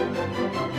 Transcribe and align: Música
Música 0.00 0.69